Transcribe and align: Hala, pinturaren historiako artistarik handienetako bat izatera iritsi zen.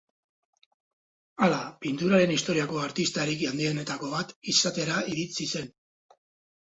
Hala, 1.47 1.59
pinturaren 1.83 2.33
historiako 2.37 2.81
artistarik 2.85 3.45
handienetako 3.51 4.13
bat 4.17 4.35
izatera 4.55 4.97
iritsi 5.13 5.49
zen. 5.53 5.71